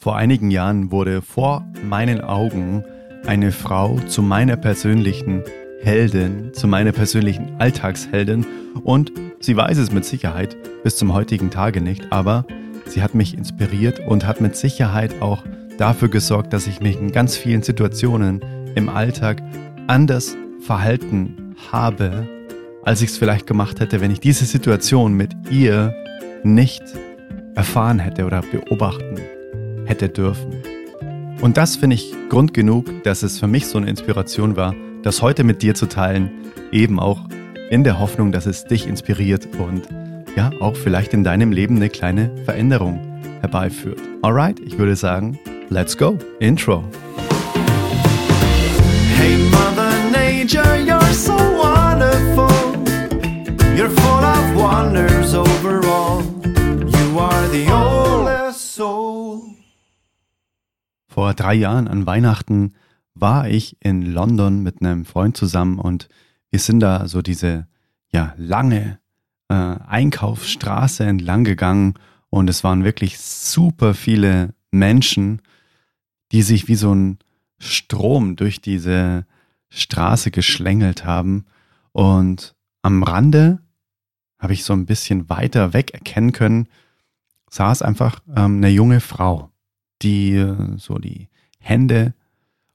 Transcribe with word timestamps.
Vor 0.00 0.14
einigen 0.14 0.52
Jahren 0.52 0.92
wurde 0.92 1.22
vor 1.22 1.66
meinen 1.82 2.20
Augen 2.20 2.84
eine 3.26 3.50
Frau 3.50 3.98
zu 4.06 4.22
meiner 4.22 4.56
persönlichen 4.56 5.42
Heldin, 5.80 6.54
zu 6.54 6.68
meiner 6.68 6.92
persönlichen 6.92 7.56
Alltagsheldin. 7.58 8.46
Und 8.84 9.10
sie 9.40 9.56
weiß 9.56 9.76
es 9.76 9.90
mit 9.90 10.04
Sicherheit 10.04 10.56
bis 10.84 10.94
zum 10.94 11.14
heutigen 11.14 11.50
Tage 11.50 11.80
nicht, 11.80 12.12
aber 12.12 12.46
sie 12.86 13.02
hat 13.02 13.16
mich 13.16 13.36
inspiriert 13.36 13.98
und 14.06 14.24
hat 14.24 14.40
mit 14.40 14.54
Sicherheit 14.54 15.20
auch 15.20 15.42
dafür 15.78 16.08
gesorgt, 16.08 16.52
dass 16.52 16.68
ich 16.68 16.80
mich 16.80 16.96
in 16.96 17.10
ganz 17.10 17.36
vielen 17.36 17.64
Situationen 17.64 18.40
im 18.76 18.88
Alltag 18.88 19.42
anders 19.88 20.36
verhalten 20.60 21.56
habe, 21.72 22.28
als 22.84 23.02
ich 23.02 23.10
es 23.10 23.18
vielleicht 23.18 23.48
gemacht 23.48 23.80
hätte, 23.80 24.00
wenn 24.00 24.12
ich 24.12 24.20
diese 24.20 24.44
Situation 24.44 25.14
mit 25.14 25.32
ihr 25.50 25.92
nicht 26.44 26.84
erfahren 27.56 27.98
hätte 27.98 28.26
oder 28.26 28.42
beobachten 28.42 29.16
hätte 29.88 30.08
dürfen. 30.08 30.62
Und 31.40 31.56
das 31.56 31.76
finde 31.76 31.94
ich 31.94 32.14
Grund 32.28 32.52
genug, 32.52 33.04
dass 33.04 33.22
es 33.22 33.38
für 33.38 33.46
mich 33.46 33.66
so 33.66 33.78
eine 33.78 33.88
Inspiration 33.88 34.56
war, 34.56 34.74
das 35.02 35.22
heute 35.22 35.44
mit 35.44 35.62
dir 35.62 35.74
zu 35.74 35.86
teilen, 35.86 36.30
eben 36.72 36.98
auch 36.98 37.20
in 37.70 37.84
der 37.84 37.98
Hoffnung, 37.98 38.32
dass 38.32 38.46
es 38.46 38.64
dich 38.64 38.86
inspiriert 38.86 39.48
und 39.58 39.88
ja, 40.36 40.50
auch 40.60 40.76
vielleicht 40.76 41.14
in 41.14 41.24
deinem 41.24 41.52
Leben 41.52 41.76
eine 41.76 41.88
kleine 41.88 42.30
Veränderung 42.44 43.00
herbeiführt. 43.40 44.00
Alright, 44.22 44.60
ich 44.60 44.78
würde 44.78 44.96
sagen, 44.96 45.38
let's 45.68 45.96
go. 45.96 46.18
Intro. 46.40 46.84
Hey 49.16 49.36
Mother 49.50 49.92
Nature, 50.10 50.76
you're 50.84 51.12
so 51.12 51.34
wonderful. 51.34 52.48
You're 53.76 53.90
full 53.90 54.24
of 54.24 54.56
wonders 54.56 55.34
overall. 55.34 56.22
You 56.44 57.18
are 57.18 57.48
the 57.48 57.70
oldest 57.70 57.87
Vor 61.18 61.34
drei 61.34 61.54
Jahren 61.54 61.88
an 61.88 62.06
Weihnachten 62.06 62.74
war 63.12 63.48
ich 63.48 63.76
in 63.80 64.02
London 64.02 64.62
mit 64.62 64.80
einem 64.80 65.04
Freund 65.04 65.36
zusammen 65.36 65.80
und 65.80 66.08
wir 66.48 66.60
sind 66.60 66.78
da 66.78 67.08
so 67.08 67.22
diese 67.22 67.66
ja 68.12 68.34
lange 68.36 69.00
äh, 69.48 69.54
Einkaufsstraße 69.54 71.02
entlang 71.02 71.42
gegangen 71.42 71.94
und 72.30 72.48
es 72.48 72.62
waren 72.62 72.84
wirklich 72.84 73.18
super 73.18 73.94
viele 73.94 74.54
Menschen, 74.70 75.42
die 76.30 76.42
sich 76.42 76.68
wie 76.68 76.76
so 76.76 76.94
ein 76.94 77.18
Strom 77.58 78.36
durch 78.36 78.60
diese 78.60 79.26
Straße 79.70 80.30
geschlängelt 80.30 81.04
haben 81.04 81.46
und 81.90 82.54
am 82.82 83.02
Rande 83.02 83.58
habe 84.38 84.52
ich 84.52 84.62
so 84.62 84.72
ein 84.72 84.86
bisschen 84.86 85.28
weiter 85.28 85.72
weg 85.72 85.94
erkennen 85.94 86.30
können, 86.30 86.68
saß 87.50 87.82
einfach 87.82 88.20
ähm, 88.36 88.58
eine 88.58 88.68
junge 88.68 89.00
Frau 89.00 89.47
die 90.02 90.54
so 90.76 90.98
die 90.98 91.28
Hände 91.58 92.14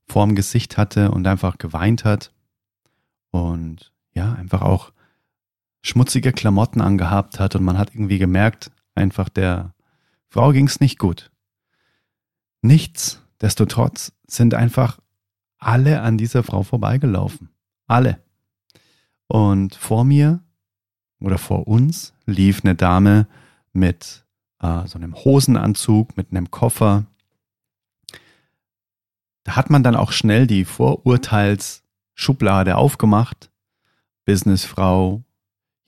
vorm 0.07 0.35
Gesicht 0.35 0.77
hatte 0.77 1.11
und 1.11 1.25
einfach 1.27 1.57
geweint 1.57 2.05
hat. 2.05 2.31
Und 3.31 3.91
ja, 4.13 4.33
einfach 4.33 4.61
auch 4.61 4.91
schmutzige 5.81 6.31
Klamotten 6.31 6.81
angehabt 6.81 7.39
hat 7.39 7.55
und 7.55 7.63
man 7.63 7.77
hat 7.77 7.93
irgendwie 7.93 8.19
gemerkt, 8.19 8.71
einfach 8.95 9.29
der 9.29 9.73
Frau 10.29 10.51
ging 10.51 10.67
es 10.67 10.79
nicht 10.79 10.99
gut. 10.99 11.31
Nichtsdestotrotz 12.61 14.13
sind 14.25 14.53
einfach 14.53 14.99
alle 15.57 16.01
an 16.01 16.17
dieser 16.17 16.43
Frau 16.43 16.63
vorbeigelaufen. 16.63 17.49
Alle. 17.87 18.21
Und 19.27 19.75
vor 19.75 20.05
mir 20.05 20.41
oder 21.19 21.37
vor 21.37 21.67
uns 21.67 22.13
lief 22.25 22.63
eine 22.63 22.75
Dame 22.75 23.27
mit 23.73 24.25
äh, 24.61 24.87
so 24.87 24.97
einem 24.97 25.15
Hosenanzug, 25.15 26.15
mit 26.15 26.31
einem 26.31 26.51
Koffer, 26.51 27.05
da 29.43 29.55
hat 29.55 29.69
man 29.69 29.83
dann 29.83 29.95
auch 29.95 30.11
schnell 30.11 30.47
die 30.47 30.65
Vorurteilsschublade 30.65 32.75
aufgemacht. 32.77 33.51
Businessfrau, 34.25 35.23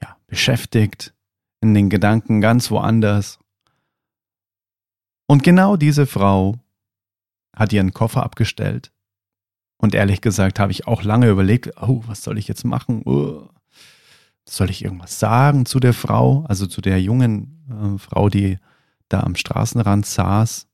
ja, 0.01 0.17
beschäftigt, 0.27 1.15
in 1.61 1.73
den 1.73 1.89
Gedanken 1.89 2.41
ganz 2.41 2.69
woanders. 2.69 3.39
Und 5.27 5.43
genau 5.43 5.77
diese 5.77 6.05
Frau 6.05 6.59
hat 7.55 7.73
ihren 7.73 7.93
Koffer 7.93 8.23
abgestellt. 8.23 8.91
Und 9.77 9.95
ehrlich 9.95 10.21
gesagt 10.21 10.59
habe 10.59 10.71
ich 10.71 10.87
auch 10.87 11.03
lange 11.03 11.29
überlegt, 11.29 11.71
oh, 11.81 12.03
was 12.07 12.23
soll 12.23 12.37
ich 12.37 12.47
jetzt 12.47 12.65
machen? 12.65 13.03
Oh, 13.05 13.47
soll 14.47 14.69
ich 14.69 14.83
irgendwas 14.83 15.19
sagen 15.19 15.65
zu 15.65 15.79
der 15.79 15.93
Frau, 15.93 16.45
also 16.47 16.67
zu 16.67 16.81
der 16.81 17.01
jungen 17.01 17.65
äh, 17.69 17.97
Frau, 17.97 18.29
die 18.29 18.59
da 19.09 19.21
am 19.21 19.35
Straßenrand 19.35 20.05
saß? 20.05 20.67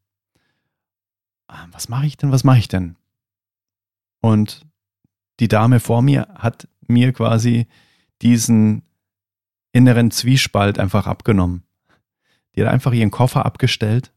Ah, 1.51 1.67
was 1.72 1.89
mache 1.89 2.06
ich 2.06 2.16
denn, 2.16 2.31
was 2.31 2.45
mache 2.45 2.59
ich 2.59 2.69
denn? 2.69 2.95
Und 4.22 4.66
die 5.41 5.50
Dame 5.50 5.81
vor 5.81 6.01
mir 6.01 6.29
hat 6.35 6.69
mir 6.88 7.12
quasi 7.12 7.67
diesen 8.22 8.84
inneren 9.73 10.11
Zwiespalt 10.11 10.79
einfach 10.79 11.07
abgenommen. 11.07 11.63
Die 12.56 12.61
hat 12.61 12.72
einfach 12.72 12.94
ihren 12.94 13.11
Koffer 13.11 13.45
abgestellt, 13.45 14.13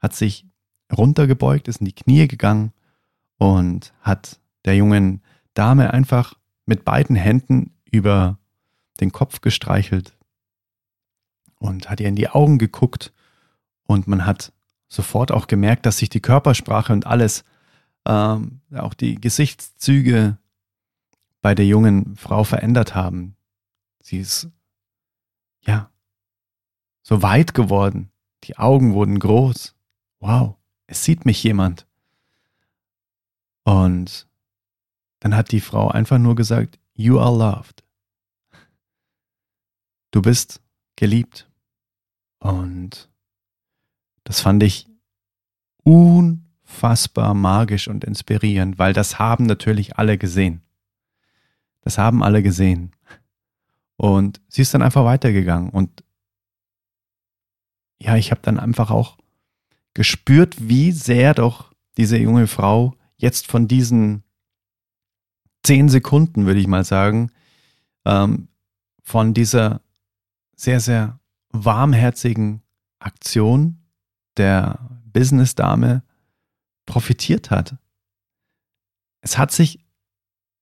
hat 0.00 0.16
sich 0.16 0.46
runtergebeugt, 0.92 1.68
ist 1.68 1.78
in 1.78 1.86
die 1.86 1.94
Knie 1.94 2.26
gegangen 2.26 2.72
und 3.38 3.94
hat 4.00 4.40
der 4.64 4.74
jungen 4.74 5.22
Dame 5.54 5.92
einfach 5.92 6.34
mit 6.66 6.84
beiden 6.84 7.14
Händen 7.14 7.72
über 7.88 8.36
den 9.00 9.12
Kopf 9.12 9.42
gestreichelt 9.42 10.16
und 11.60 11.88
hat 11.88 12.00
ihr 12.00 12.08
in 12.08 12.16
die 12.16 12.28
Augen 12.28 12.58
geguckt 12.58 13.12
und 13.84 14.08
man 14.08 14.26
hat 14.26 14.52
sofort 14.88 15.32
auch 15.32 15.46
gemerkt, 15.46 15.86
dass 15.86 15.98
sich 15.98 16.08
die 16.08 16.20
Körpersprache 16.20 16.92
und 16.92 17.06
alles, 17.06 17.44
ähm, 18.06 18.60
auch 18.74 18.94
die 18.94 19.16
Gesichtszüge 19.16 20.38
bei 21.40 21.54
der 21.54 21.66
jungen 21.66 22.16
Frau 22.16 22.44
verändert 22.44 22.94
haben. 22.94 23.36
Sie 24.00 24.18
ist, 24.18 24.48
ja, 25.60 25.90
so 27.02 27.22
weit 27.22 27.54
geworden. 27.54 28.10
Die 28.44 28.56
Augen 28.56 28.94
wurden 28.94 29.18
groß. 29.18 29.74
Wow, 30.20 30.56
es 30.86 31.04
sieht 31.04 31.24
mich 31.24 31.42
jemand. 31.42 31.86
Und 33.64 34.26
dann 35.20 35.34
hat 35.34 35.52
die 35.52 35.60
Frau 35.60 35.88
einfach 35.88 36.18
nur 36.18 36.34
gesagt, 36.34 36.78
You 36.94 37.20
are 37.20 37.36
loved. 37.36 37.84
Du 40.10 40.22
bist 40.22 40.62
geliebt. 40.96 41.50
Und 42.38 43.10
das 44.28 44.42
fand 44.42 44.62
ich 44.62 44.86
unfassbar 45.84 47.32
magisch 47.32 47.88
und 47.88 48.04
inspirierend, 48.04 48.78
weil 48.78 48.92
das 48.92 49.18
haben 49.18 49.46
natürlich 49.46 49.96
alle 49.96 50.18
gesehen. 50.18 50.60
Das 51.80 51.96
haben 51.96 52.22
alle 52.22 52.42
gesehen. 52.42 52.92
Und 53.96 54.42
sie 54.48 54.60
ist 54.60 54.74
dann 54.74 54.82
einfach 54.82 55.06
weitergegangen. 55.06 55.70
Und 55.70 56.04
ja, 57.98 58.16
ich 58.16 58.30
habe 58.30 58.42
dann 58.42 58.60
einfach 58.60 58.90
auch 58.90 59.16
gespürt, 59.94 60.56
wie 60.68 60.92
sehr 60.92 61.32
doch 61.32 61.72
diese 61.96 62.18
junge 62.18 62.48
Frau 62.48 62.94
jetzt 63.16 63.46
von 63.46 63.66
diesen 63.66 64.24
zehn 65.62 65.88
Sekunden, 65.88 66.44
würde 66.44 66.60
ich 66.60 66.66
mal 66.66 66.84
sagen, 66.84 67.32
ähm, 68.04 68.48
von 69.02 69.32
dieser 69.32 69.80
sehr, 70.54 70.80
sehr 70.80 71.18
warmherzigen 71.48 72.60
Aktion 72.98 73.78
der 74.38 74.78
Businessdame 75.12 76.02
profitiert 76.86 77.50
hat. 77.50 77.76
Es 79.20 79.36
hat 79.36 79.52
sich 79.52 79.80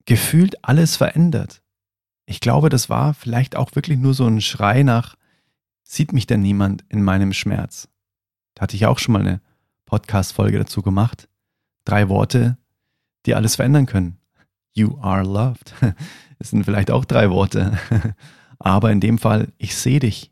gefühlt 0.06 0.64
alles 0.64 0.96
verändert. 0.96 1.62
Ich 2.26 2.40
glaube, 2.40 2.68
das 2.68 2.88
war 2.88 3.14
vielleicht 3.14 3.54
auch 3.54 3.74
wirklich 3.74 3.98
nur 3.98 4.14
so 4.14 4.26
ein 4.26 4.40
Schrei 4.40 4.82
nach, 4.82 5.16
sieht 5.82 6.12
mich 6.12 6.26
denn 6.26 6.42
niemand 6.42 6.84
in 6.88 7.02
meinem 7.02 7.32
Schmerz? 7.32 7.88
Da 8.54 8.62
hatte 8.62 8.76
ich 8.76 8.86
auch 8.86 8.98
schon 8.98 9.12
mal 9.12 9.20
eine 9.20 9.40
Podcast-Folge 9.84 10.58
dazu 10.58 10.82
gemacht. 10.82 11.28
Drei 11.84 12.08
Worte, 12.08 12.58
die 13.26 13.34
alles 13.34 13.56
verändern 13.56 13.86
können. 13.86 14.18
You 14.72 14.98
are 15.00 15.22
loved. 15.22 15.74
Das 16.38 16.50
sind 16.50 16.64
vielleicht 16.64 16.90
auch 16.90 17.06
drei 17.06 17.30
Worte. 17.30 17.78
Aber 18.58 18.92
in 18.92 19.00
dem 19.00 19.16
Fall, 19.16 19.54
ich 19.56 19.74
sehe 19.74 20.00
dich. 20.00 20.30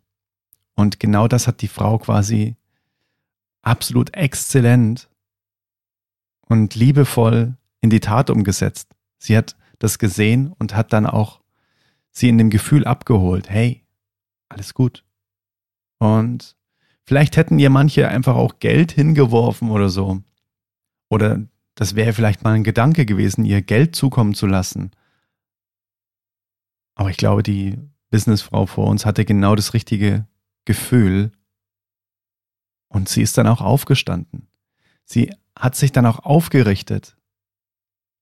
Und 0.75 1.01
genau 1.01 1.29
das 1.29 1.47
hat 1.47 1.63
die 1.63 1.69
Frau 1.69 1.97
quasi 1.97 2.57
absolut 3.65 4.15
exzellent 4.15 5.09
und 6.49 6.75
liebevoll 6.75 7.57
in 7.81 7.91
die 7.91 8.01
Tat 8.01 8.31
umgesetzt. 8.31 8.95
Sie 9.19 9.37
hat 9.37 9.57
das 9.79 9.99
gesehen 9.99 10.53
und 10.59 10.75
hat 10.75 10.93
dann 10.93 11.07
auch 11.07 11.41
sie 12.11 12.29
in 12.29 12.39
dem 12.39 12.51
Gefühl 12.51 12.85
abgeholt, 12.85 13.51
hey, 13.51 13.85
alles 14.49 14.75
gut. 14.75 15.05
Und 15.99 16.57
vielleicht 17.05 17.37
hätten 17.37 17.59
ihr 17.59 17.71
manche 17.71 18.09
einfach 18.09 18.37
auch 18.37 18.59
Geld 18.61 18.93
hingeworfen 18.93 19.71
oder 19.71 19.89
so. 19.89 20.23
Oder 21.09 21.45
das 21.75 21.97
wäre 21.97 22.13
vielleicht 22.13 22.45
mal 22.45 22.53
ein 22.53 22.65
Gedanke 22.65 23.05
gewesen, 23.05 23.45
ihr 23.45 23.63
Geld 23.63 23.97
zukommen 23.97 24.35
zu 24.35 24.47
lassen. 24.47 24.93
Aber 26.95 27.11
ich 27.11 27.17
glaube, 27.17 27.43
die 27.43 27.79
Businessfrau 28.11 28.67
vor 28.67 28.87
uns 28.87 29.05
hatte 29.05 29.25
genau 29.25 29.57
das 29.57 29.75
richtige 29.75 30.27
Gefühl 30.65 31.33
und 32.95 33.09
sie 33.09 33.23
ist 33.23 33.37
dann 33.37 33.49
auch 33.49 33.61
aufgestanden. 33.61 34.47
Sie 35.05 35.35
hat 35.57 35.75
sich 35.75 35.91
dann 35.91 36.07
auch 36.07 36.21
aufgerichtet. 36.21 37.17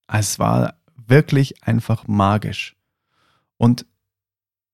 Es 0.06 0.38
war 0.38 0.80
wirklich 0.96 1.62
einfach 1.62 2.08
magisch. 2.08 2.74
Und 3.58 3.86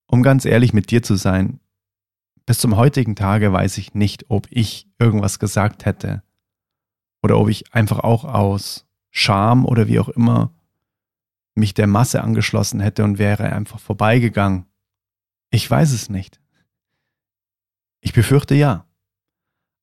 um 0.06 0.22
ganz 0.22 0.44
ehrlich 0.44 0.72
mit 0.72 0.90
dir 0.92 1.02
zu 1.02 1.16
sein, 1.16 1.58
bis 2.46 2.58
zum 2.58 2.76
heutigen 2.76 3.16
Tage 3.16 3.52
weiß 3.52 3.76
ich 3.78 3.94
nicht, 3.94 4.30
ob 4.30 4.46
ich 4.50 4.88
irgendwas 5.00 5.40
gesagt 5.40 5.84
hätte 5.84 6.22
oder 7.20 7.36
ob 7.36 7.48
ich 7.48 7.74
einfach 7.74 7.98
auch 7.98 8.24
aus 8.24 8.86
Scham 9.10 9.66
oder 9.66 9.88
wie 9.88 9.98
auch 9.98 10.08
immer 10.08 10.54
mich 11.56 11.74
der 11.74 11.88
Masse 11.88 12.22
angeschlossen 12.22 12.78
hätte 12.78 13.02
und 13.02 13.18
wäre 13.18 13.52
einfach 13.52 13.80
vorbeigegangen. 13.80 14.64
Ich 15.50 15.68
weiß 15.68 15.90
es 15.92 16.08
nicht. 16.08 16.40
Ich 18.00 18.12
befürchte 18.12 18.54
ja. 18.54 18.88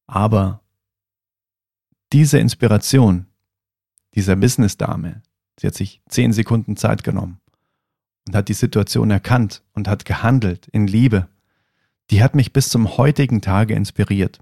Aber 0.08 0.62
diese 2.14 2.40
Inspiration 2.40 3.28
dieser 4.14 4.36
Businessdame, 4.36 5.22
sie 5.60 5.68
hat 5.68 5.76
sich 5.76 6.02
zehn 6.08 6.32
Sekunden 6.32 6.78
Zeit 6.78 7.04
genommen 7.04 7.40
und 8.28 8.36
hat 8.36 8.50
die 8.50 8.54
Situation 8.54 9.12
erkannt 9.12 9.64
und 9.74 9.88
hat 9.88 10.06
gehandelt 10.06 10.68
in 10.68 10.88
Liebe, 10.88 11.28
die 12.10 12.24
hat 12.24 12.36
mich 12.36 12.54
bis 12.54 12.70
zum 12.70 12.98
heutigen 12.98 13.42
Tage 13.42 13.74
inspiriert. 13.74 14.40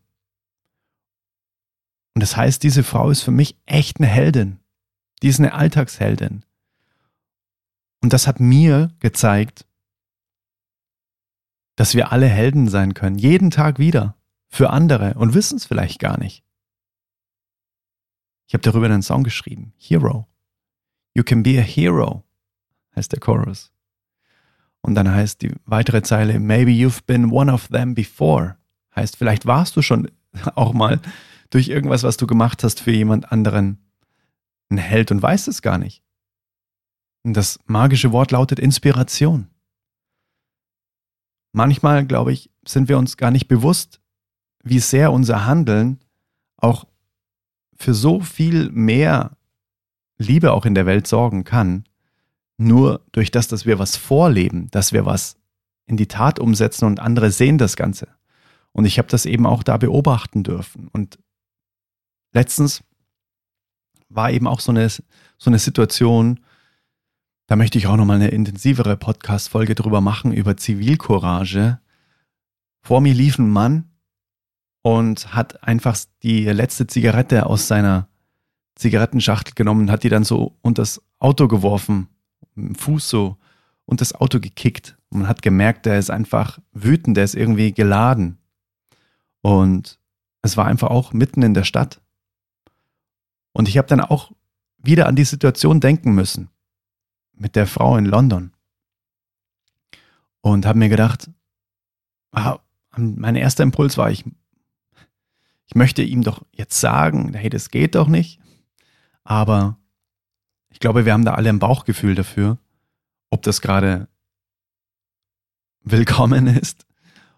Und 2.13 2.21
das 2.21 2.38
heißt, 2.38 2.62
diese 2.62 2.83
Frau 2.83 3.10
ist 3.10 3.21
für 3.21 3.31
mich 3.31 3.57
echt 3.65 4.00
eine 4.00 4.07
Heldin. 4.07 4.60
Die 5.21 5.27
ist 5.30 5.39
eine 5.39 5.54
Alltagsheldin. 5.54 6.44
Und 8.01 8.13
das 8.13 8.27
hat 8.27 8.39
mir 8.39 8.92
gezeigt, 9.00 9.65
dass 11.75 11.95
wir 11.95 12.12
alle 12.12 12.27
Helden 12.27 12.68
sein 12.68 12.94
können, 12.94 13.18
jeden 13.18 13.50
Tag 13.50 13.80
wieder, 13.80 14.15
für 14.53 14.69
andere 14.69 15.15
und 15.15 15.33
wissen 15.33 15.57
es 15.57 15.65
vielleicht 15.65 15.97
gar 15.97 16.19
nicht. 16.19 16.44
Ich 18.45 18.53
habe 18.53 18.61
darüber 18.61 18.85
einen 18.85 19.01
Song 19.01 19.23
geschrieben, 19.23 19.73
Hero. 19.77 20.27
You 21.15 21.23
can 21.23 21.41
be 21.41 21.57
a 21.57 21.63
hero, 21.63 22.23
heißt 22.95 23.11
der 23.11 23.19
Chorus. 23.19 23.71
Und 24.81 24.94
dann 24.94 25.09
heißt 25.09 25.41
die 25.41 25.53
weitere 25.65 26.03
Zeile, 26.03 26.39
Maybe 26.39 26.69
you've 26.69 27.03
been 27.07 27.31
one 27.31 27.51
of 27.51 27.69
them 27.69 27.95
before. 27.95 28.57
Heißt, 28.95 29.15
vielleicht 29.15 29.47
warst 29.47 29.75
du 29.75 29.81
schon 29.81 30.11
auch 30.53 30.73
mal 30.73 31.01
durch 31.50 31.69
irgendwas, 31.69 32.03
was 32.03 32.17
du 32.17 32.27
gemacht 32.27 32.63
hast 32.63 32.79
für 32.79 32.91
jemand 32.91 33.31
anderen, 33.31 33.79
ein 34.69 34.77
Held 34.77 35.09
und 35.09 35.19
weißt 35.19 35.47
es 35.47 35.63
gar 35.63 35.79
nicht. 35.79 36.03
Und 37.23 37.33
das 37.33 37.59
magische 37.65 38.11
Wort 38.11 38.29
lautet 38.29 38.59
Inspiration. 38.59 39.47
Manchmal, 41.53 42.05
glaube 42.05 42.33
ich, 42.33 42.51
sind 42.67 42.88
wir 42.88 43.00
uns 43.00 43.17
gar 43.17 43.31
nicht 43.31 43.47
bewusst, 43.47 44.00
wie 44.63 44.80
sehr 44.80 45.12
unser 45.12 45.45
Handeln 45.45 46.00
auch 46.57 46.86
für 47.75 47.94
so 47.94 48.21
viel 48.21 48.69
mehr 48.71 49.38
Liebe 50.18 50.54
auch 50.54 50.65
in 50.65 50.74
der 50.74 50.86
Welt 50.86 51.06
sorgen 51.06 51.44
kann, 51.44 51.83
nur 52.57 53.01
durch 53.12 53.30
das, 53.30 53.48
dass 53.48 53.65
wir 53.65 53.77
was 53.77 53.98
vorleben, 53.98 54.69
dass 54.71 54.94
wir 54.94 55.06
was 55.06 55.36
in 55.86 55.98
die 55.98 56.07
Tat 56.07 56.39
umsetzen 56.39 56.86
und 56.86 57.00
andere 57.00 57.31
sehen 57.31 57.57
das 57.57 57.75
Ganze. 57.75 58.07
Und 58.71 58.86
ich 58.86 58.98
habe 58.98 59.10
das 59.10 59.25
eben 59.25 59.45
auch 59.45 59.63
da 59.63 59.77
beobachten 59.77 60.44
dürfen. 60.44 60.88
Und 60.88 61.19
letztens 62.31 62.83
war 64.10 64.31
eben 64.31 64.48
auch 64.48 64.60
so 64.60 64.71
eine, 64.71 64.88
so 64.89 65.04
eine 65.45 65.60
Situation, 65.60 66.39
da 67.48 67.56
möchte 67.56 67.77
ich 67.77 67.88
auch 67.88 67.98
nochmal 67.98 68.15
eine 68.15 68.30
intensivere 68.30 68.95
Podcast-Folge 68.95 69.75
drüber 69.75 70.00
machen, 70.00 70.31
über 70.31 70.56
Zivilcourage. 70.56 71.80
Vor 72.81 73.01
mir 73.01 73.13
lief 73.13 73.38
ein 73.38 73.50
Mann 73.50 73.92
und 74.83 75.33
hat 75.33 75.63
einfach 75.63 75.97
die 76.21 76.45
letzte 76.45 76.85
Zigarette 76.85 77.47
aus 77.47 77.68
seiner 77.68 78.07
Zigarettenschachtel 78.75 79.53
genommen, 79.56 79.89
hat 79.89 80.03
die 80.03 80.09
dann 80.09 80.25
so 80.25 80.57
unter 80.62 80.81
das 80.81 81.01
Auto 81.19 81.47
geworfen, 81.47 82.09
mit 82.53 82.69
dem 82.69 82.75
Fuß 82.75 83.09
so 83.09 83.38
unter 83.85 84.01
das 84.01 84.13
Auto 84.13 84.39
gekickt. 84.39 84.97
Und 85.09 85.19
man 85.19 85.27
hat 85.30 85.41
gemerkt, 85.41 85.85
der 85.85 85.97
ist 85.97 86.09
einfach 86.09 86.59
wütend, 86.74 87.18
der 87.18 87.24
ist 87.24 87.35
irgendwie 87.35 87.74
geladen. 87.74 88.38
Und 89.41 90.00
es 90.41 90.57
war 90.57 90.65
einfach 90.65 90.89
auch 90.89 91.13
mitten 91.13 91.44
in 91.44 91.53
der 91.53 91.63
Stadt. 91.63 92.01
Und 93.53 93.69
ich 93.69 93.77
habe 93.77 93.88
dann 93.88 94.01
auch 94.01 94.31
wieder 94.77 95.07
an 95.07 95.15
die 95.15 95.24
Situation 95.24 95.79
denken 95.79 96.13
müssen 96.13 96.50
mit 97.31 97.56
der 97.56 97.68
Frau 97.68 97.95
in 97.95 98.06
London. 98.06 98.51
Und 100.41 100.65
habe 100.65 100.79
mir 100.79 100.89
gedacht, 100.89 101.29
ah, 102.31 102.59
mein 102.97 103.36
erster 103.36 103.63
Impuls 103.63 103.97
war, 103.97 104.12
ich, 104.12 104.25
ich 105.65 105.75
möchte 105.75 106.04
ihm 106.04 106.24
doch 106.24 106.44
jetzt 106.51 106.80
sagen, 106.80 107.33
hey, 107.33 107.50
das 107.50 107.69
geht 107.69 107.95
doch 107.95 108.07
nicht. 108.07 108.39
Aber 109.24 109.77
ich 110.69 110.80
glaube, 110.80 111.06
wir 111.06 111.13
haben 111.13 111.25
da 111.25 111.33
alle 111.36 111.50
ein 111.50 111.60
Bauchgefühl 111.60 112.15
dafür, 112.15 112.57
ob 113.30 113.44
das 113.44 113.62
gerade 113.62 114.07
willkommen 115.83 116.48
ist, 116.48 116.86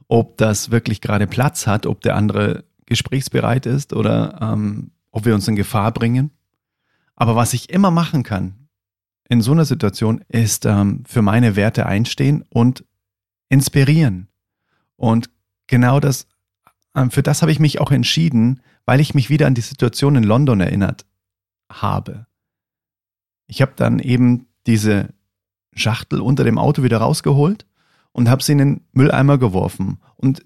ob 0.07 0.37
das 0.37 0.71
wirklich 0.71 1.01
gerade 1.01 1.27
Platz 1.27 1.67
hat, 1.67 1.85
ob 1.85 2.01
der 2.01 2.15
andere 2.15 2.65
gesprächsbereit 2.85 3.65
ist 3.65 3.93
oder 3.93 4.39
ähm, 4.41 4.91
ob 5.11 5.25
wir 5.25 5.33
uns 5.33 5.47
in 5.47 5.55
Gefahr 5.55 5.91
bringen. 5.91 6.31
Aber 7.15 7.35
was 7.35 7.53
ich 7.53 7.69
immer 7.69 7.91
machen 7.91 8.23
kann 8.23 8.67
in 9.27 9.41
so 9.41 9.51
einer 9.51 9.65
Situation, 9.65 10.23
ist 10.27 10.65
ähm, 10.65 11.03
für 11.07 11.21
meine 11.21 11.55
Werte 11.55 11.85
einstehen 11.85 12.43
und 12.49 12.85
inspirieren. 13.49 14.27
Und 14.97 15.29
genau 15.67 15.99
das, 15.99 16.27
für 17.09 17.23
das 17.23 17.41
habe 17.41 17.51
ich 17.51 17.59
mich 17.59 17.79
auch 17.81 17.91
entschieden, 17.91 18.61
weil 18.85 18.99
ich 18.99 19.13
mich 19.13 19.29
wieder 19.29 19.47
an 19.47 19.55
die 19.55 19.61
Situation 19.61 20.15
in 20.15 20.23
London 20.23 20.61
erinnert 20.61 21.05
habe. 21.69 22.27
Ich 23.47 23.61
habe 23.61 23.73
dann 23.75 23.99
eben 23.99 24.47
diese 24.65 25.13
Schachtel 25.73 26.21
unter 26.21 26.43
dem 26.43 26.57
Auto 26.57 26.83
wieder 26.83 26.97
rausgeholt 26.97 27.65
und 28.11 28.29
habe 28.29 28.41
sie 28.41 28.53
in 28.53 28.57
den 28.59 28.81
Mülleimer 28.93 29.37
geworfen. 29.37 29.99
Und 30.15 30.45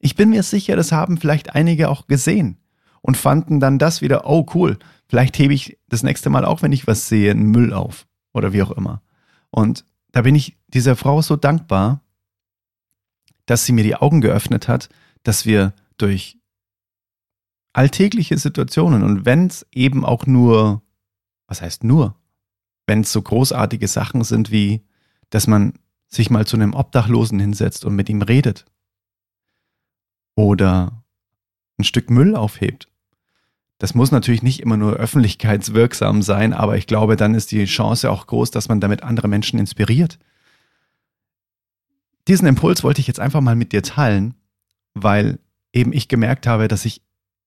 ich 0.00 0.16
bin 0.16 0.30
mir 0.30 0.42
sicher, 0.42 0.76
das 0.76 0.92
haben 0.92 1.18
vielleicht 1.18 1.54
einige 1.54 1.88
auch 1.88 2.06
gesehen 2.06 2.58
und 3.00 3.16
fanden 3.16 3.60
dann 3.60 3.78
das 3.78 4.02
wieder, 4.02 4.28
oh 4.28 4.46
cool, 4.54 4.78
vielleicht 5.06 5.38
hebe 5.38 5.54
ich 5.54 5.78
das 5.88 6.02
nächste 6.02 6.30
Mal 6.30 6.44
auch, 6.44 6.62
wenn 6.62 6.72
ich 6.72 6.86
was 6.86 7.08
sehe, 7.08 7.30
einen 7.30 7.50
Müll 7.50 7.72
auf 7.72 8.06
oder 8.32 8.52
wie 8.52 8.62
auch 8.62 8.72
immer. 8.72 9.02
Und 9.50 9.84
da 10.12 10.22
bin 10.22 10.34
ich 10.34 10.58
dieser 10.68 10.96
Frau 10.96 11.22
so 11.22 11.36
dankbar, 11.36 12.02
dass 13.46 13.64
sie 13.64 13.72
mir 13.72 13.84
die 13.84 13.96
Augen 13.96 14.20
geöffnet 14.20 14.68
hat, 14.68 14.88
dass 15.28 15.44
wir 15.44 15.74
durch 15.98 16.38
alltägliche 17.74 18.38
Situationen 18.38 19.02
und 19.02 19.26
wenn 19.26 19.48
es 19.48 19.66
eben 19.72 20.06
auch 20.06 20.24
nur, 20.24 20.80
was 21.46 21.60
heißt 21.60 21.84
nur, 21.84 22.16
wenn 22.86 23.02
es 23.02 23.12
so 23.12 23.20
großartige 23.20 23.88
Sachen 23.88 24.24
sind 24.24 24.50
wie, 24.50 24.86
dass 25.28 25.46
man 25.46 25.74
sich 26.08 26.30
mal 26.30 26.46
zu 26.46 26.56
einem 26.56 26.72
Obdachlosen 26.72 27.38
hinsetzt 27.38 27.84
und 27.84 27.94
mit 27.94 28.08
ihm 28.08 28.22
redet 28.22 28.64
oder 30.34 31.04
ein 31.78 31.84
Stück 31.84 32.08
Müll 32.08 32.34
aufhebt. 32.34 32.88
Das 33.76 33.94
muss 33.94 34.10
natürlich 34.10 34.42
nicht 34.42 34.60
immer 34.60 34.78
nur 34.78 34.94
öffentlichkeitswirksam 34.94 36.22
sein, 36.22 36.54
aber 36.54 36.78
ich 36.78 36.86
glaube, 36.86 37.16
dann 37.16 37.34
ist 37.34 37.52
die 37.52 37.66
Chance 37.66 38.10
auch 38.10 38.26
groß, 38.26 38.50
dass 38.50 38.68
man 38.70 38.80
damit 38.80 39.02
andere 39.02 39.28
Menschen 39.28 39.58
inspiriert. 39.58 40.18
Diesen 42.28 42.48
Impuls 42.48 42.82
wollte 42.82 43.02
ich 43.02 43.06
jetzt 43.06 43.20
einfach 43.20 43.42
mal 43.42 43.56
mit 43.56 43.72
dir 43.72 43.82
teilen, 43.82 44.34
weil 45.02 45.38
eben 45.72 45.92
ich 45.92 46.08
gemerkt 46.08 46.46
habe, 46.46 46.68
dass 46.68 46.84
ich 46.84 47.02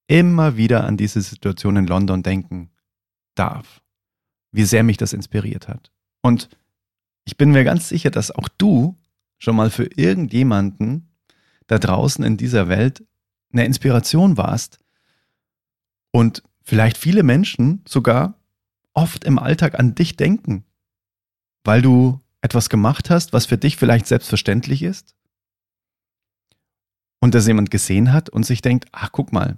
immer 0.06 0.56
wieder 0.56 0.84
an 0.84 0.96
diese 0.96 1.20
Situation 1.20 1.76
in 1.76 1.86
London 1.86 2.22
denken 2.22 2.70
darf, 3.34 3.82
wie 4.50 4.64
sehr 4.64 4.82
mich 4.82 4.96
das 4.96 5.12
inspiriert 5.12 5.68
hat. 5.68 5.90
Und 6.20 6.48
ich 7.24 7.36
bin 7.36 7.50
mir 7.50 7.64
ganz 7.64 7.88
sicher, 7.88 8.10
dass 8.10 8.30
auch 8.30 8.48
du 8.58 8.96
schon 9.38 9.56
mal 9.56 9.70
für 9.70 9.84
irgendjemanden 9.96 11.08
da 11.66 11.78
draußen 11.78 12.24
in 12.24 12.36
dieser 12.36 12.68
Welt 12.68 13.04
eine 13.52 13.64
Inspiration 13.64 14.36
warst 14.36 14.78
und 16.10 16.42
vielleicht 16.62 16.96
viele 16.96 17.22
Menschen 17.22 17.82
sogar 17.86 18.34
oft 18.92 19.24
im 19.24 19.38
Alltag 19.38 19.78
an 19.78 19.94
dich 19.94 20.16
denken, 20.16 20.64
weil 21.64 21.82
du 21.82 22.20
etwas 22.40 22.68
gemacht 22.68 23.08
hast, 23.08 23.32
was 23.32 23.46
für 23.46 23.58
dich 23.58 23.76
vielleicht 23.76 24.06
selbstverständlich 24.06 24.82
ist 24.82 25.14
und 27.22 27.36
das 27.36 27.46
jemand 27.46 27.70
gesehen 27.70 28.12
hat 28.12 28.30
und 28.30 28.44
sich 28.44 28.62
denkt, 28.62 28.86
ach 28.90 29.12
guck 29.12 29.32
mal, 29.32 29.56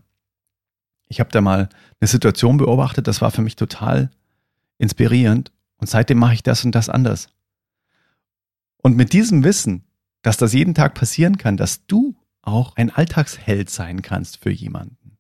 ich 1.09 1.19
habe 1.19 1.31
da 1.31 1.41
mal 1.41 1.71
eine 1.99 2.09
Situation 2.09 2.59
beobachtet, 2.59 3.09
das 3.09 3.23
war 3.23 3.31
für 3.31 3.41
mich 3.41 3.57
total 3.57 4.11
inspirierend 4.77 5.51
und 5.79 5.89
seitdem 5.89 6.19
mache 6.19 6.35
ich 6.35 6.43
das 6.43 6.63
und 6.67 6.75
das 6.75 6.91
anders. 6.91 7.31
Und 8.83 8.99
mit 8.99 9.15
diesem 9.15 9.45
Wissen, 9.45 9.85
dass 10.21 10.37
das 10.37 10.53
jeden 10.53 10.75
Tag 10.75 10.95
passieren 10.95 11.39
kann, 11.39 11.57
dass 11.57 11.87
du 11.87 12.15
auch 12.43 12.77
ein 12.77 12.91
Alltagsheld 12.91 13.71
sein 13.71 14.03
kannst 14.03 14.37
für 14.37 14.51
jemanden 14.51 15.17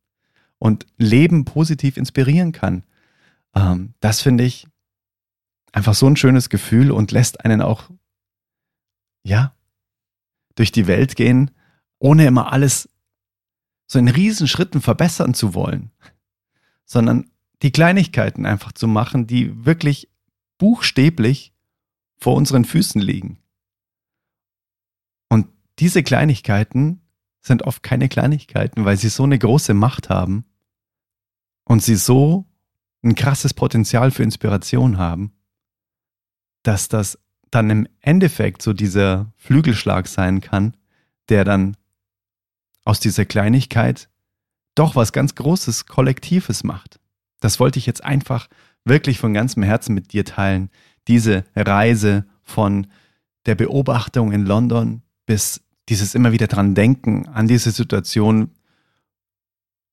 und 0.58 0.84
Leben 0.98 1.46
positiv 1.46 1.96
inspirieren 1.96 2.52
kann. 2.52 2.84
Ähm, 3.54 3.94
das 4.00 4.20
finde 4.20 4.44
ich 4.44 4.66
einfach 5.72 5.94
so 5.94 6.06
ein 6.06 6.16
schönes 6.16 6.50
Gefühl 6.50 6.90
und 6.90 7.10
lässt 7.10 7.42
einen 7.42 7.62
auch, 7.62 7.88
ja, 9.22 9.54
durch 10.56 10.72
die 10.72 10.86
Welt 10.86 11.16
gehen, 11.16 11.50
ohne 11.98 12.26
immer 12.26 12.52
alles 12.52 12.88
so 13.86 13.98
in 13.98 14.08
Riesenschritten 14.08 14.80
verbessern 14.80 15.34
zu 15.34 15.54
wollen, 15.54 15.90
sondern 16.84 17.30
die 17.62 17.72
Kleinigkeiten 17.72 18.46
einfach 18.46 18.72
zu 18.72 18.88
machen, 18.88 19.26
die 19.26 19.64
wirklich 19.64 20.10
buchstäblich 20.58 21.54
vor 22.18 22.34
unseren 22.34 22.64
Füßen 22.64 23.00
liegen. 23.00 23.38
Und 25.28 25.48
diese 25.78 26.02
Kleinigkeiten 26.02 27.00
sind 27.40 27.62
oft 27.62 27.82
keine 27.82 28.08
Kleinigkeiten, 28.08 28.84
weil 28.84 28.96
sie 28.96 29.08
so 29.08 29.24
eine 29.24 29.38
große 29.38 29.74
Macht 29.74 30.08
haben 30.08 30.44
und 31.64 31.82
sie 31.82 31.96
so 31.96 32.46
ein 33.02 33.14
krasses 33.14 33.52
Potenzial 33.52 34.10
für 34.10 34.22
Inspiration 34.22 34.98
haben, 34.98 35.32
dass 36.62 36.88
das 36.88 37.18
dann 37.50 37.70
im 37.70 37.88
Endeffekt 38.00 38.62
so 38.62 38.72
dieser 38.72 39.32
Flügelschlag 39.36 40.08
sein 40.08 40.40
kann, 40.40 40.76
der 41.28 41.44
dann 41.44 41.76
aus 42.84 43.00
dieser 43.00 43.24
Kleinigkeit 43.24 44.08
doch 44.74 44.96
was 44.96 45.12
ganz 45.12 45.34
Großes, 45.34 45.86
Kollektives 45.86 46.64
macht. 46.64 47.00
Das 47.40 47.60
wollte 47.60 47.78
ich 47.78 47.86
jetzt 47.86 48.04
einfach 48.04 48.48
wirklich 48.84 49.18
von 49.18 49.34
ganzem 49.34 49.62
Herzen 49.62 49.94
mit 49.94 50.12
dir 50.12 50.24
teilen. 50.24 50.70
Diese 51.08 51.44
Reise 51.54 52.26
von 52.42 52.86
der 53.46 53.54
Beobachtung 53.54 54.32
in 54.32 54.44
London 54.44 55.02
bis 55.26 55.62
dieses 55.88 56.14
immer 56.14 56.32
wieder 56.32 56.46
dran 56.46 56.74
denken 56.74 57.26
an 57.28 57.46
diese 57.46 57.70
Situation 57.70 58.50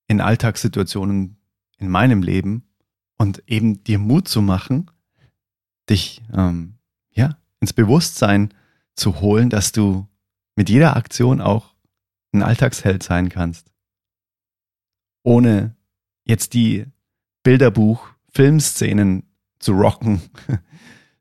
in 0.07 0.21
Alltagssituationen 0.21 1.38
in 1.77 1.89
meinem 1.89 2.24
Leben 2.24 2.63
und 3.17 3.43
eben 3.48 3.83
dir 3.83 4.00
Mut 4.00 4.27
zu 4.27 4.41
machen, 4.41 4.89
dich 5.89 6.21
ähm, 6.33 6.75
ja 7.12 7.38
ins 7.60 7.74
Bewusstsein 7.74 8.53
zu 8.95 9.21
holen, 9.21 9.50
dass 9.50 9.71
du 9.71 10.07
mit 10.55 10.69
jeder 10.69 10.95
Aktion 10.95 11.41
auch 11.41 11.70
ein 12.33 12.43
Alltagsheld 12.43 13.03
sein 13.03 13.29
kannst, 13.29 13.71
ohne 15.23 15.75
jetzt 16.23 16.53
die 16.53 16.85
Bilderbuch 17.43 18.07
Filmszenen 18.31 19.23
zu 19.59 19.73
rocken, 19.73 20.21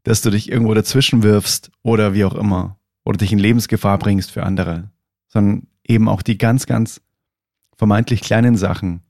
dass 0.03 0.23
du 0.23 0.31
dich 0.31 0.51
irgendwo 0.51 0.75
dazwischen 0.75 1.23
wirfst 1.23 1.71
oder 1.83 2.15
wie 2.15 2.25
auch 2.25 2.35
immer 2.35 2.79
oder 3.05 3.19
dich 3.19 3.33
in 3.33 3.39
Lebensgefahr 3.39 3.99
bringst 3.99 4.31
für 4.31 4.45
andere, 4.45 4.91
sondern 5.27 5.67
eben 5.85 6.09
auch 6.09 6.23
die 6.23 6.39
ganz, 6.39 6.67
ganz 6.67 7.01
vermeintlich 7.77 8.21
kleinen 8.21 8.57
Sachen 8.57 9.03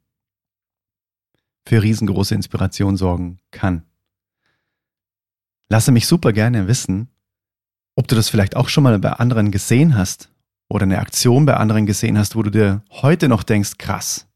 für 1.67 1.83
riesengroße 1.83 2.35
Inspiration 2.35 2.97
sorgen 2.97 3.39
kann. 3.51 3.85
Lasse 5.69 5.93
mich 5.93 6.07
super 6.07 6.33
gerne 6.33 6.67
wissen, 6.67 7.09
ob 7.95 8.09
du 8.09 8.15
das 8.15 8.29
vielleicht 8.29 8.57
auch 8.57 8.69
schon 8.69 8.83
mal 8.83 8.99
bei 8.99 9.13
anderen 9.13 9.51
gesehen 9.51 9.97
hast 9.97 10.33
oder 10.71 10.85
eine 10.85 11.01
Aktion 11.01 11.45
bei 11.45 11.55
anderen 11.55 11.85
gesehen 11.85 12.17
hast, 12.17 12.37
wo 12.37 12.43
du 12.43 12.51
dir 12.51 12.83
heute 12.91 13.29
noch 13.29 13.43
denkst, 13.43 13.77
krass, 13.77 14.29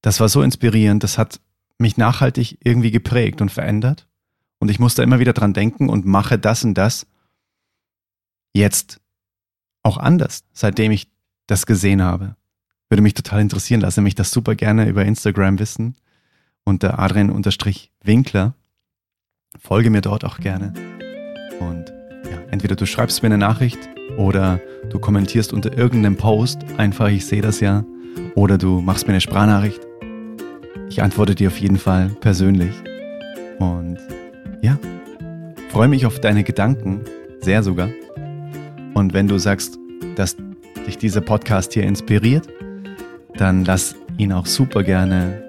das 0.00 0.20
war 0.20 0.28
so 0.28 0.40
inspirierend, 0.42 1.02
das 1.02 1.18
hat 1.18 1.40
mich 1.78 1.96
nachhaltig 1.96 2.58
irgendwie 2.62 2.92
geprägt 2.92 3.40
und 3.40 3.50
verändert 3.50 4.06
und 4.58 4.70
ich 4.70 4.78
musste 4.78 5.02
immer 5.02 5.18
wieder 5.18 5.32
dran 5.32 5.52
denken 5.52 5.88
und 5.88 6.06
mache 6.06 6.38
das 6.38 6.64
und 6.64 6.74
das 6.74 7.06
jetzt 8.54 9.00
auch 9.82 9.98
anders, 9.98 10.44
seitdem 10.52 10.92
ich 10.92 11.08
das 11.48 11.66
gesehen 11.66 12.02
habe. 12.02 12.36
Würde 12.88 13.02
mich 13.02 13.14
total 13.14 13.40
interessieren, 13.40 13.80
lasse 13.80 14.00
mich 14.00 14.14
das 14.14 14.30
super 14.30 14.54
gerne 14.54 14.88
über 14.88 15.04
Instagram 15.04 15.58
wissen 15.58 15.96
unter 16.64 17.00
Adrian-Winkler. 17.00 18.54
Folge 19.58 19.90
mir 19.90 20.02
dort 20.02 20.24
auch 20.24 20.38
gerne. 20.38 20.72
Und 21.58 22.01
entweder 22.52 22.76
du 22.76 22.86
schreibst 22.86 23.22
mir 23.22 23.26
eine 23.26 23.38
Nachricht 23.38 23.78
oder 24.16 24.60
du 24.90 25.00
kommentierst 25.00 25.52
unter 25.52 25.76
irgendeinem 25.76 26.16
Post, 26.16 26.60
einfach 26.76 27.08
ich 27.08 27.26
sehe 27.26 27.42
das 27.42 27.58
ja, 27.58 27.84
oder 28.36 28.58
du 28.58 28.80
machst 28.80 29.08
mir 29.08 29.14
eine 29.14 29.20
Sprachnachricht. 29.20 29.80
Ich 30.88 31.02
antworte 31.02 31.34
dir 31.34 31.48
auf 31.48 31.58
jeden 31.58 31.78
Fall 31.78 32.10
persönlich. 32.20 32.74
Und 33.58 33.98
ja, 34.60 34.78
freue 35.70 35.88
mich 35.88 36.04
auf 36.04 36.20
deine 36.20 36.44
Gedanken, 36.44 37.00
sehr 37.40 37.62
sogar. 37.62 37.88
Und 38.94 39.14
wenn 39.14 39.26
du 39.26 39.38
sagst, 39.38 39.78
dass 40.16 40.36
dich 40.86 40.98
dieser 40.98 41.22
Podcast 41.22 41.72
hier 41.72 41.84
inspiriert, 41.84 42.46
dann 43.34 43.64
lass 43.64 43.96
ihn 44.18 44.32
auch 44.32 44.44
super 44.44 44.82
gerne 44.82 45.42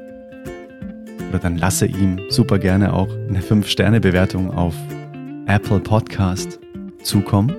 oder 1.29 1.39
dann 1.39 1.57
lasse 1.57 1.85
ihm 1.85 2.21
super 2.29 2.59
gerne 2.59 2.93
auch 2.93 3.09
eine 3.27 3.41
5-Sterne-Bewertung 3.41 4.51
auf 4.51 4.75
Apple 5.47 5.81
Podcast 5.81 6.59
zukommen 7.03 7.53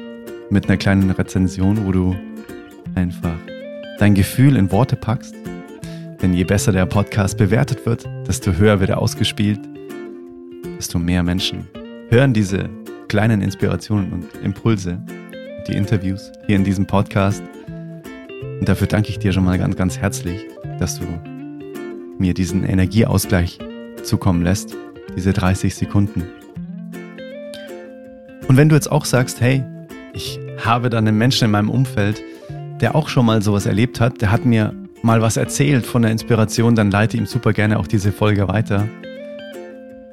mit 0.51 0.67
einer 0.67 0.77
kleinen 0.77 1.11
Rezension, 1.11 1.87
wo 1.87 1.93
du 1.93 2.17
einfach 2.95 3.37
dein 3.99 4.15
Gefühl 4.15 4.57
in 4.57 4.71
Worte 4.71 4.97
packst. 4.97 5.35
Denn 6.23 6.33
je 6.33 6.45
besser 6.45 6.73
der 6.73 6.87
Podcast 6.87 7.37
bewertet 7.37 7.85
wird, 7.87 8.09
desto 8.27 8.53
höher 8.53 8.81
wird 8.81 8.91
er 8.91 8.99
ausgespielt, 8.99 9.61
desto 10.79 10.99
mehr 10.99 11.23
Menschen 11.23 11.69
hören 12.09 12.33
diese 12.33 12.69
kleinen 13.09 13.41
Inspirationen 13.41 14.13
und 14.13 14.25
Impulse 14.43 14.99
die 15.69 15.73
Interviews 15.73 16.33
hier 16.47 16.57
in 16.57 16.65
diesem 16.65 16.87
Podcast. 16.87 17.43
Und 18.61 18.69
dafür 18.69 18.87
danke 18.87 19.11
ich 19.11 19.19
dir 19.19 19.33
schon 19.33 19.45
mal 19.45 19.59
ganz, 19.59 19.77
ganz 19.77 19.99
herzlich, 19.99 20.47
dass 20.79 20.99
du 20.99 21.07
mir 22.19 22.35
diesen 22.35 22.65
Energieausgleich 22.65 23.59
zukommen 24.03 24.43
lässt, 24.43 24.77
diese 25.17 25.33
30 25.33 25.75
Sekunden. 25.75 26.25
Und 28.55 28.59
wenn 28.59 28.69
du 28.69 28.77
jetzt 28.77 28.93
auch 28.93 29.05
sagst, 29.05 29.41
hey, 29.41 29.65
ich 30.13 30.39
habe 30.65 30.89
da 30.89 30.99
einen 30.99 31.19
Menschen 31.19 31.47
in 31.47 31.51
meinem 31.51 31.69
Umfeld, 31.69 32.23
der 32.81 32.95
auch 32.95 33.09
schon 33.09 33.27
mal 33.27 33.43
sowas 33.43 33.67
erlebt 33.67 33.99
hat, 33.99 34.21
der 34.21 34.31
hat 34.31 34.45
mir 34.45 34.73
mal 35.03 35.21
was 35.21 35.37
erzählt 35.37 35.85
von 35.85 36.03
der 36.03 36.13
Inspiration, 36.13 36.77
dann 36.77 36.93
leite 36.93 37.17
ihm 37.17 37.27
super 37.27 37.53
gerne 37.53 37.81
auch 37.81 37.89
diese 37.89 38.13
Folge 38.13 38.47
weiter. 38.47 38.87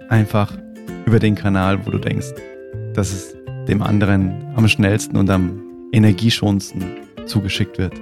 Einfach 0.10 0.57
über 1.05 1.19
den 1.19 1.36
Kanal, 1.36 1.86
wo 1.86 1.91
du 1.91 2.00
denkst, 2.00 2.29
dass 2.95 3.12
es 3.13 3.36
dem 3.67 3.83
anderen 3.83 4.33
am 4.55 4.67
schnellsten 4.67 5.17
und 5.17 5.29
am 5.29 5.62
energieschonendsten 5.91 6.83
zugeschickt 7.27 7.77
wird. 7.77 7.93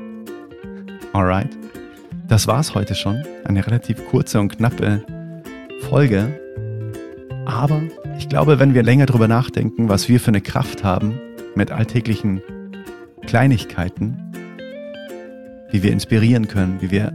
Alright, 1.11 1.49
das 2.29 2.47
war's 2.47 2.73
heute 2.75 2.95
schon. 2.95 3.21
Eine 3.43 3.67
relativ 3.67 4.05
kurze 4.05 4.39
und 4.39 4.55
knappe 4.55 5.03
Folge. 5.89 6.39
Aber 7.49 7.81
ich 8.19 8.29
glaube, 8.29 8.59
wenn 8.59 8.75
wir 8.75 8.83
länger 8.83 9.07
drüber 9.07 9.27
nachdenken, 9.27 9.89
was 9.89 10.07
wir 10.07 10.19
für 10.19 10.27
eine 10.27 10.39
Kraft 10.39 10.83
haben 10.83 11.19
mit 11.55 11.71
alltäglichen 11.71 12.43
Kleinigkeiten, 13.25 14.15
wie 15.71 15.81
wir 15.81 15.91
inspirieren 15.91 16.47
können, 16.47 16.79
wie 16.79 16.91
wir, 16.91 17.11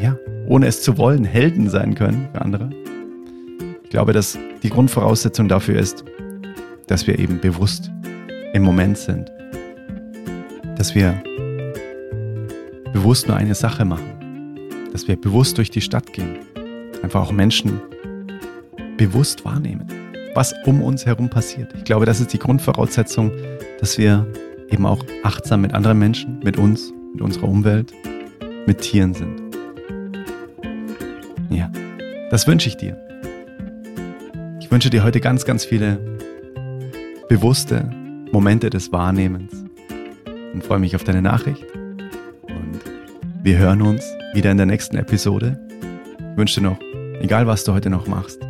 ja, 0.00 0.16
ohne 0.46 0.68
es 0.68 0.82
zu 0.82 0.98
wollen, 0.98 1.24
Helden 1.24 1.68
sein 1.68 1.96
können 1.96 2.28
für 2.32 2.42
andere. 2.42 2.70
Ich 3.82 3.90
glaube, 3.90 4.12
dass 4.12 4.38
die 4.62 4.70
Grundvoraussetzung 4.70 5.48
dafür 5.48 5.80
ist, 5.80 6.04
dass 6.86 7.08
wir 7.08 7.18
eben 7.18 7.40
bewusst 7.40 7.90
im 8.52 8.62
Moment 8.62 8.98
sind. 8.98 9.32
Dass 10.78 10.94
wir 10.94 11.20
bewusst 12.92 13.26
nur 13.26 13.36
eine 13.36 13.56
Sache 13.56 13.84
machen. 13.84 14.60
Dass 14.92 15.08
wir 15.08 15.16
bewusst 15.16 15.58
durch 15.58 15.72
die 15.72 15.80
Stadt 15.80 16.12
gehen. 16.12 16.38
Einfach 17.02 17.20
auch 17.20 17.32
Menschen 17.32 17.80
bewusst 18.96 19.44
wahrnehmen, 19.44 19.86
was 20.34 20.54
um 20.64 20.82
uns 20.82 21.06
herum 21.06 21.28
passiert. 21.28 21.72
Ich 21.76 21.84
glaube, 21.84 22.06
das 22.06 22.20
ist 22.20 22.32
die 22.32 22.38
Grundvoraussetzung, 22.38 23.30
dass 23.80 23.98
wir 23.98 24.26
eben 24.70 24.86
auch 24.86 25.04
achtsam 25.22 25.60
mit 25.60 25.74
anderen 25.74 25.98
Menschen, 25.98 26.40
mit 26.42 26.56
uns, 26.58 26.92
mit 27.12 27.22
unserer 27.22 27.48
Umwelt, 27.48 27.92
mit 28.66 28.80
Tieren 28.80 29.14
sind. 29.14 29.40
Ja, 31.50 31.70
das 32.30 32.46
wünsche 32.46 32.68
ich 32.68 32.76
dir. 32.76 32.98
Ich 34.60 34.70
wünsche 34.70 34.90
dir 34.90 35.04
heute 35.04 35.20
ganz, 35.20 35.44
ganz 35.44 35.64
viele 35.64 35.98
bewusste 37.28 37.88
Momente 38.32 38.70
des 38.70 38.90
Wahrnehmens 38.92 39.52
und 40.52 40.64
freue 40.64 40.78
mich 40.78 40.96
auf 40.96 41.04
deine 41.04 41.22
Nachricht. 41.22 41.64
Und 42.42 42.80
wir 43.42 43.58
hören 43.58 43.82
uns 43.82 44.04
wieder 44.34 44.50
in 44.50 44.56
der 44.56 44.66
nächsten 44.66 44.96
Episode. 44.96 45.60
Ich 46.32 46.36
wünsche 46.36 46.60
dir 46.60 46.68
noch, 46.68 46.78
egal 47.20 47.46
was 47.46 47.64
du 47.64 47.72
heute 47.72 47.90
noch 47.90 48.08
machst, 48.08 48.40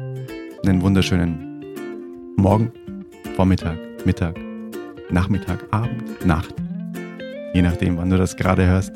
einen 0.69 0.83
wunderschönen 0.83 1.63
Morgen, 2.37 2.73
Vormittag, 3.37 3.77
Mittag, 4.05 4.39
Nachmittag, 5.11 5.65
Abend, 5.71 6.25
Nacht. 6.25 6.55
Je 7.53 7.63
nachdem, 7.63 7.97
wann 7.99 8.11
du 8.11 8.17
das 8.17 8.37
gerade 8.37 8.67
hörst. 8.67 8.93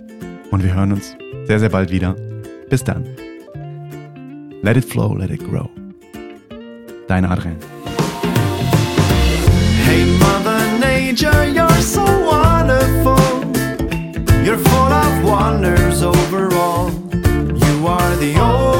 Und 0.50 0.62
wir 0.62 0.74
hören 0.74 0.92
uns 0.92 1.16
sehr, 1.44 1.58
sehr 1.58 1.68
bald 1.68 1.90
wieder. 1.90 2.16
Bis 2.70 2.82
dann. 2.84 3.04
Let 4.62 4.76
it 4.76 4.84
flow, 4.84 5.14
let 5.14 5.30
it 5.30 5.40
grow. 5.40 5.68
Dein 7.06 7.24
Adrian. 7.24 7.56
Hey 9.84 10.04
Mother 10.18 10.60
Nature, 10.80 11.44
you're 11.44 11.82
so 11.82 12.02
wonderful. 12.02 13.18
You're 14.44 14.58
full 14.58 14.92
of 14.92 15.24
wonders 15.24 16.02
overall. 16.02 16.90
You 17.12 17.86
are 17.86 18.16
the 18.16 18.38
only 18.40 18.77